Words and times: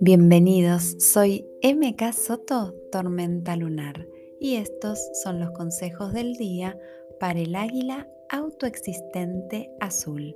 Bienvenidos, 0.00 0.96
soy 0.98 1.46
MK 1.62 2.12
Soto, 2.12 2.74
Tormenta 2.92 3.56
Lunar, 3.56 4.06
y 4.40 4.56
estos 4.56 4.98
son 5.22 5.40
los 5.40 5.50
consejos 5.52 6.12
del 6.12 6.34
día 6.34 6.78
para 7.20 7.40
el 7.40 7.54
águila 7.54 8.08
autoexistente 8.30 9.70
azul, 9.80 10.34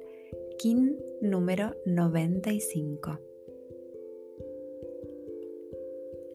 KIN 0.58 0.98
número 1.20 1.74
95. 1.86 3.18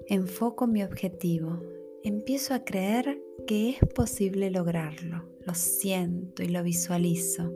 Enfoco 0.07 0.68
mi 0.68 0.84
objetivo, 0.84 1.61
empiezo 2.04 2.54
a 2.54 2.64
creer 2.64 3.21
que 3.45 3.69
es 3.69 3.79
posible 3.93 4.51
lograrlo, 4.51 5.23
lo 5.45 5.53
siento 5.53 6.43
y 6.43 6.47
lo 6.47 6.63
visualizo 6.63 7.51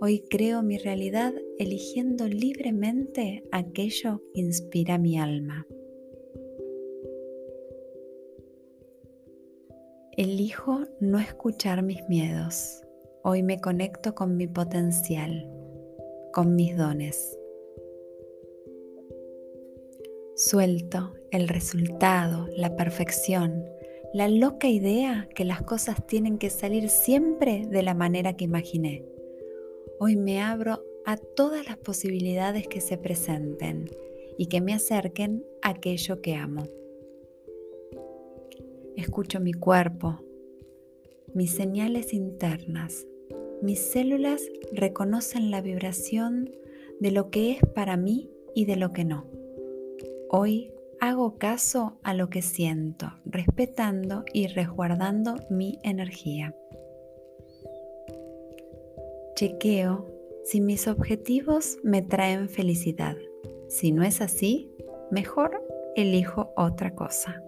Hoy 0.00 0.20
creo 0.30 0.62
mi 0.62 0.78
realidad 0.78 1.34
eligiendo 1.58 2.28
libremente 2.28 3.42
aquello 3.50 4.22
que 4.32 4.40
inspira 4.40 4.96
mi 4.96 5.18
alma. 5.18 5.66
Elijo 10.16 10.84
no 11.00 11.18
escuchar 11.18 11.82
mis 11.82 12.00
miedos. 12.08 12.80
Hoy 13.24 13.42
me 13.42 13.60
conecto 13.60 14.14
con 14.14 14.36
mi 14.36 14.46
potencial, 14.46 15.50
con 16.32 16.54
mis 16.54 16.76
dones. 16.76 17.36
Suelto 20.36 21.12
el 21.32 21.48
resultado, 21.48 22.46
la 22.56 22.76
perfección, 22.76 23.64
la 24.12 24.28
loca 24.28 24.68
idea 24.68 25.28
que 25.34 25.44
las 25.44 25.62
cosas 25.62 26.06
tienen 26.06 26.38
que 26.38 26.50
salir 26.50 26.88
siempre 26.88 27.66
de 27.66 27.82
la 27.82 27.94
manera 27.94 28.36
que 28.36 28.44
imaginé. 28.44 29.04
Hoy 30.00 30.16
me 30.16 30.40
abro 30.40 30.82
a 31.04 31.16
todas 31.16 31.66
las 31.66 31.76
posibilidades 31.76 32.68
que 32.68 32.80
se 32.80 32.96
presenten 32.96 33.90
y 34.38 34.46
que 34.46 34.60
me 34.60 34.72
acerquen 34.72 35.44
a 35.62 35.70
aquello 35.70 36.22
que 36.22 36.34
amo. 36.34 36.64
Escucho 38.96 39.40
mi 39.40 39.52
cuerpo, 39.52 40.20
mis 41.34 41.52
señales 41.52 42.14
internas. 42.14 43.06
Mis 43.60 43.80
células 43.80 44.42
reconocen 44.72 45.50
la 45.50 45.60
vibración 45.60 46.50
de 47.00 47.10
lo 47.10 47.30
que 47.30 47.52
es 47.52 47.60
para 47.74 47.96
mí 47.96 48.30
y 48.54 48.64
de 48.64 48.76
lo 48.76 48.92
que 48.92 49.04
no. 49.04 49.26
Hoy 50.30 50.72
hago 51.00 51.38
caso 51.38 51.98
a 52.02 52.14
lo 52.14 52.28
que 52.28 52.42
siento, 52.42 53.12
respetando 53.24 54.24
y 54.32 54.46
resguardando 54.48 55.36
mi 55.50 55.78
energía. 55.82 56.54
Chequeo 59.34 60.06
si 60.44 60.60
mis 60.60 60.88
objetivos 60.88 61.76
me 61.82 62.02
traen 62.02 62.48
felicidad. 62.48 63.16
Si 63.68 63.92
no 63.92 64.02
es 64.02 64.20
así, 64.20 64.70
mejor 65.10 65.62
elijo 65.94 66.52
otra 66.56 66.94
cosa. 66.94 67.42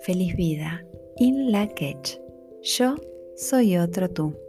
Feliz 0.00 0.36
vida. 0.36 0.84
In 1.16 1.50
la 1.50 1.68
Yo 2.62 2.94
soy 3.34 3.78
otro 3.78 4.10
tú. 4.10 4.45